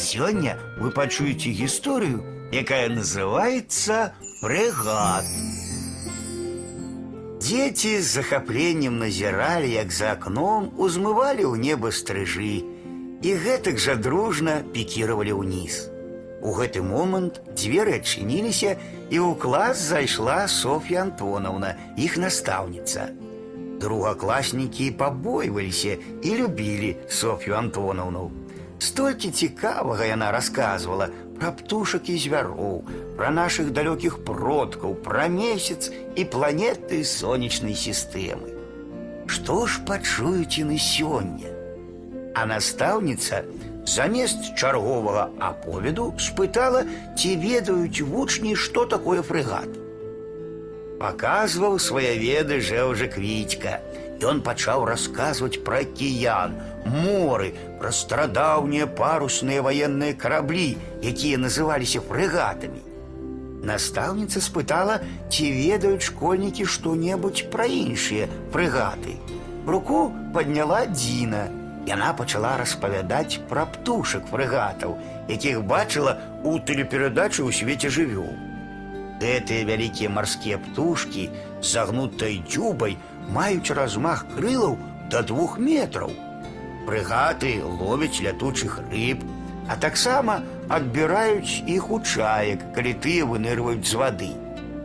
Сегодня 0.00 0.57
вы 0.77 0.91
пачуеце 0.91 1.49
гісторыю, 1.49 2.23
якая 2.51 2.89
называется 2.89 4.13
«Фрегат». 4.39 5.25
Дети 7.41 8.01
з 8.01 8.05
захапленнем 8.05 8.99
назіралі, 8.99 9.71
як 9.71 9.91
за 9.91 10.11
акном 10.11 10.71
узмывалі 10.77 11.43
ў 11.43 11.57
неба 11.57 11.91
стрыжы 11.91 12.63
і 13.21 13.29
гэтак 13.43 13.81
жа 13.81 13.97
дружна 13.97 14.61
пікіравалі 14.71 15.35
ўніз. 15.41 15.89
У 16.39 16.53
гэты 16.55 16.79
момант 16.85 17.41
дзверы 17.51 17.99
адчыніліся 17.99 18.77
і 19.09 19.17
ў 19.19 19.35
клас 19.35 19.81
зайшла 19.81 20.47
Софья 20.47 21.01
Антоновна, 21.03 21.75
іх 21.97 22.15
настаўніца. 22.21 23.09
Другакласнікі 23.81 24.91
пабойваліся 24.95 25.97
і 26.23 26.29
любілі 26.37 26.95
Софью 27.09 27.57
Антоновну. 27.57 28.31
Столькі 28.80 29.30
цікавага 29.30 30.04
яна 30.04 30.30
расказвала 30.32 31.08
пра 31.38 31.52
птушак 31.52 32.08
і 32.12 32.16
звяроў, 32.20 32.84
пра 33.16 33.30
нашых 33.30 33.72
далёкіх 33.76 34.20
продкаў, 34.24 34.96
пра 35.06 35.28
месяц 35.28 35.92
і 36.16 36.24
планеты 36.24 37.04
сонечнай 37.04 37.76
сістэмы. 37.76 38.52
Што 39.26 39.66
ж 39.66 39.82
пачуюць 39.88 40.60
яны 40.60 40.78
сёння? 40.78 41.50
А 42.34 42.44
настаўніца 42.46 43.42
замест 43.86 44.54
чарговага 44.56 45.30
аповеду 45.40 46.12
спытала, 46.18 46.84
ці 47.16 47.36
ведаюць 47.42 48.00
вучні, 48.00 48.54
што 48.54 48.84
такое 48.84 49.22
фрэгат. 49.22 49.68
Паказваў 51.00 51.78
свае 51.78 52.16
веды 52.18 52.60
жэўжа 52.60 53.08
квітька. 53.12 53.80
Ён 54.24 54.40
пачаў 54.40 54.86
расказваць 54.88 55.60
пра 55.64 55.84
акіян, 55.84 56.56
моры, 56.88 57.52
пра 57.80 57.92
старадаўнія 57.92 58.86
парусныя 58.86 59.62
ваенныя 59.66 60.16
караблі, 60.16 60.76
якія 61.02 61.36
называліся 61.42 62.00
фрэгатамі. 62.00 62.80
Настаўніца 63.66 64.40
спытала, 64.40 65.00
ці 65.28 65.50
ведаюць 65.52 66.08
школьнікі 66.08 66.64
што-небудзь 66.64 67.46
пра 67.52 67.66
іншыя 67.66 68.28
фрэгаты. 68.54 69.18
Руку 69.66 70.12
падняла 70.32 70.86
Дзіна. 70.86 71.46
Яна 71.86 72.12
пачала 72.18 72.56
распавядаць 72.58 73.38
пра 73.50 73.66
птушак 73.74 74.26
фрэгатаў, 74.30 74.96
якіх 75.28 75.62
бачыла 75.70 76.18
ў 76.42 76.62
тэлеперадачы 76.66 77.42
ў 77.42 77.50
свеце 77.54 77.90
жывёл. 77.90 78.30
Гэтыя 79.20 79.66
вялікія 79.66 80.10
марскія 80.12 80.58
птушкі 80.62 81.28
з 81.60 81.66
загнутай 81.66 82.42
дзюбай 82.46 82.98
маюць 83.36 83.74
размах 83.78 84.24
крылаў 84.34 84.76
да 85.10 85.22
двух 85.22 85.58
метраў. 85.58 86.10
Прыгаты 86.86 87.62
ловяць 87.62 88.20
лятучых 88.22 88.80
рыб, 88.90 89.22
а 89.68 89.76
таксама 89.76 90.42
адбіраюць 90.68 91.62
іх 91.66 91.90
у 91.90 92.00
чаек, 92.00 92.62
калі 92.74 92.92
тыя 93.06 93.26
вынырваюць 93.26 93.86
з 93.86 93.94
вады. 94.02 94.32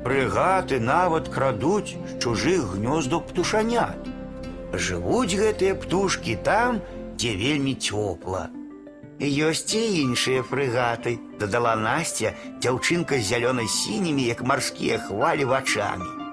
Прыгаты 0.06 0.80
нават 0.80 1.30
крадуць 1.30 1.94
з 1.94 2.18
чужых 2.22 2.74
гнёздаў 2.78 3.22
птушанят. 3.30 4.10
Жывуць 4.74 5.38
гэтыя 5.38 5.76
птушкі 5.78 6.36
там, 6.48 6.82
дзе 7.18 7.36
вельмі 7.38 7.76
цёпла. 7.78 8.50
Ёсць 9.22 9.78
і 9.78 10.02
іншыя 10.02 10.42
фрэгаты, 10.42 11.20
дадала 11.38 11.76
Насця, 11.78 12.34
дзяўчынка 12.58 13.22
з 13.22 13.30
зялёна-сінімі, 13.30 14.26
як 14.26 14.42
марскія 14.42 14.98
хвалі 14.98 15.46
вачамі. 15.46 16.25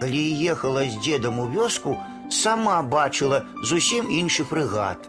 Калі 0.00 0.22
ехала 0.52 0.84
з 0.84 1.00
дзедам 1.00 1.38
у 1.40 1.46
вёску, 1.48 1.96
сама 2.30 2.82
бачыла 2.82 3.44
зусім 3.62 4.10
іншы 4.12 4.44
фрэгат. 4.44 5.08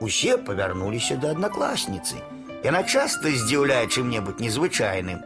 Усе 0.00 0.36
павярнуліся 0.36 1.16
да 1.16 1.30
аднакласніцы. 1.36 2.18
Яна 2.64 2.82
часта 2.82 3.30
здзіўляе 3.30 3.86
чым-небудзь 3.86 4.42
незвычайным. 4.42 5.22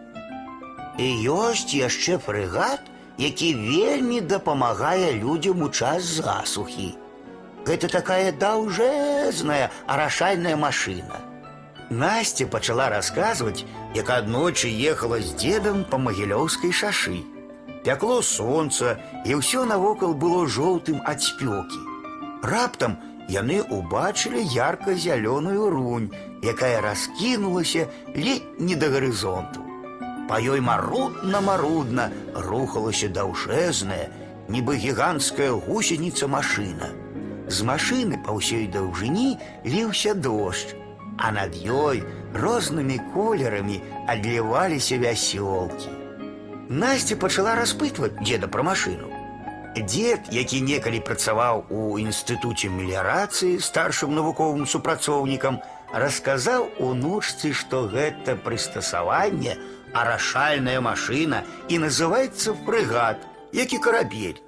І 0.99 1.07
ёсць 1.31 1.73
яшчэ 1.73 2.19
фрэгат, 2.19 2.83
які 3.19 3.55
вельмі 3.55 4.21
дапамагае 4.21 5.13
людзям 5.13 5.63
у 5.63 5.71
час 5.71 6.19
засухі. 6.19 6.95
Гэта 7.67 7.89
такая 7.89 8.33
даўжэзная 8.33 9.71
арашальная 9.87 10.57
машына. 10.57 11.23
Насця 11.91 12.47
пачала 12.47 12.89
расказваць, 12.91 13.65
як 13.95 14.11
аднойчы 14.11 14.69
ехала 14.69 15.21
з 15.21 15.35
дзедам 15.41 15.85
па 15.89 15.99
магілёўскай 15.99 16.73
шашы. 16.73 17.23
Пякло 17.85 18.23
сонца, 18.23 18.97
і 19.25 19.39
ўсё 19.41 19.65
навокал 19.65 20.15
было 20.15 20.47
жоўтым 20.47 21.01
ад 21.05 21.23
спёкі. 21.23 21.81
Раптам 22.43 22.99
яны 23.29 23.63
ўбачылі 23.65 24.43
ярка-зялёную 24.43 25.71
рунь, 25.71 26.11
якая 26.43 26.81
раскінулася 26.81 27.89
ледь 28.15 28.47
не 28.59 28.75
да 28.75 28.89
гарызонту. 28.89 29.65
Па 30.29 30.41
ёй 30.41 30.61
марудна-марудна 30.61 32.11
рухалася 32.35 33.09
даўжэзная, 33.09 34.09
нібы 34.49 34.77
гіганцкая 34.77 35.53
гусеніца 35.53 36.29
машына. 36.29 36.93
З 37.49 37.65
машыны 37.65 38.21
па 38.25 38.37
ўсёй 38.37 38.69
даўжыні 38.69 39.39
ліўся 39.65 40.13
дождж, 40.13 40.77
а 41.17 41.33
над 41.33 41.57
ёй 41.57 42.05
рознымі 42.35 43.01
колерамі 43.15 43.81
адліваліся 44.07 45.01
вясёлкі. 45.01 46.02
Насця 46.69 47.17
пачала 47.17 47.55
распытваць 47.57 48.17
дзеда 48.21 48.49
пра 48.49 48.63
машыну. 48.63 49.09
Дзед, 49.79 50.29
які 50.35 50.61
некалі 50.61 51.01
працаваў 51.07 51.65
у 51.71 51.99
інстытуце 52.03 52.69
меліярацыі 52.73 53.61
старшым 53.63 54.15
навуковым 54.17 54.67
супрацоўнікам, 54.67 55.61
расказаў 55.93 56.69
унучцы, 56.83 57.53
што 57.53 57.87
гэта 57.89 58.37
прыстасаванне 58.37 59.57
арашальная 59.95 60.81
машына 60.81 61.45
і 61.69 61.79
называецца 61.85 62.57
фрэгат, 62.67 63.25
як 63.53 63.73
і 63.73 63.79
карабель. 63.79 64.41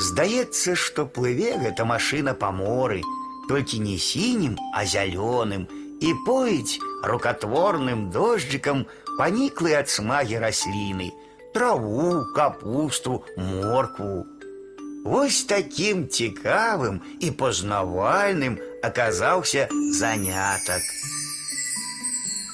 Здаецца, 0.00 0.74
што 0.76 1.06
плыве 1.06 1.56
гэта 1.60 1.84
машына 1.84 2.34
па 2.34 2.50
моры, 2.50 3.02
толькі 3.48 3.80
не 3.84 3.98
сінім, 3.98 4.56
а 4.74 4.84
зялёным 4.84 5.68
і 6.00 6.14
поіць 6.26 6.80
рукатворным 7.04 8.10
дожджыкам 8.10 8.86
паніклы 9.18 9.74
ад 9.78 9.88
смагі 9.88 10.40
расліны, 10.44 11.10
траву, 11.54 12.24
капусту, 12.36 13.22
моркву. 13.36 14.26
Вось 15.04 15.44
такім 15.48 16.08
цікавым 16.08 17.00
і 17.20 17.30
пазнавальным 17.30 18.60
аказаўся 18.84 19.68
занятак. 19.96 20.82